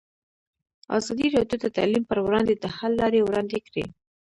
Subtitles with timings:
[0.97, 3.85] ازادي راډیو د تعلیم پر وړاندې د حل لارې وړاندې کړي.